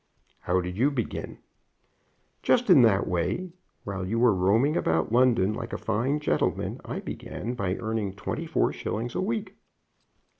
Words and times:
"How 0.39 0.61
did 0.61 0.77
you 0.79 0.89
begin?" 0.89 1.37
"Just 2.41 2.71
in 2.71 2.81
that 2.81 3.05
way. 3.07 3.51
While 3.83 4.03
you 4.03 4.17
were 4.17 4.33
roaming 4.33 4.75
about 4.75 5.11
London 5.11 5.53
like 5.53 5.73
a 5.73 5.77
fine 5.77 6.19
gentleman 6.19 6.81
I 6.83 7.01
began 7.01 7.53
by 7.53 7.75
earning 7.75 8.15
twenty 8.15 8.47
four 8.47 8.73
shillings 8.73 9.13
a 9.13 9.21
week." 9.21 9.57